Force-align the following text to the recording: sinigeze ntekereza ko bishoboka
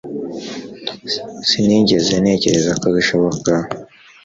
sinigeze 1.49 2.13
ntekereza 2.21 2.71
ko 2.81 2.87
bishoboka 2.95 3.51